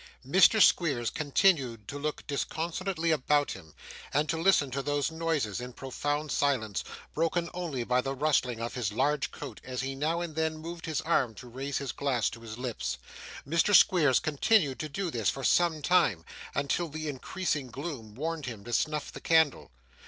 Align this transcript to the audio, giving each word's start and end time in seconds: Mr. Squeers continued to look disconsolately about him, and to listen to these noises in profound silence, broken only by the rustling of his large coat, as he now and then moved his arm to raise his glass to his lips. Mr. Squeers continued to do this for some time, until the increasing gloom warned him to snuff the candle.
Mr. 0.27 0.59
Squeers 0.59 1.11
continued 1.11 1.87
to 1.87 1.99
look 1.99 2.25
disconsolately 2.25 3.11
about 3.11 3.51
him, 3.51 3.75
and 4.11 4.27
to 4.29 4.35
listen 4.41 4.71
to 4.71 4.81
these 4.81 5.11
noises 5.11 5.61
in 5.61 5.73
profound 5.73 6.31
silence, 6.31 6.83
broken 7.13 7.51
only 7.53 7.83
by 7.83 8.01
the 8.01 8.15
rustling 8.15 8.59
of 8.59 8.73
his 8.73 8.91
large 8.91 9.29
coat, 9.29 9.61
as 9.63 9.81
he 9.83 9.93
now 9.93 10.19
and 10.19 10.33
then 10.35 10.57
moved 10.57 10.87
his 10.87 11.01
arm 11.01 11.35
to 11.35 11.47
raise 11.47 11.77
his 11.77 11.91
glass 11.91 12.31
to 12.31 12.39
his 12.39 12.57
lips. 12.57 12.97
Mr. 13.47 13.75
Squeers 13.75 14.19
continued 14.19 14.79
to 14.79 14.89
do 14.89 15.11
this 15.11 15.29
for 15.29 15.43
some 15.43 15.83
time, 15.83 16.25
until 16.55 16.87
the 16.87 17.07
increasing 17.07 17.67
gloom 17.67 18.15
warned 18.15 18.47
him 18.47 18.63
to 18.63 18.73
snuff 18.73 19.11
the 19.11 19.21
candle. 19.21 19.69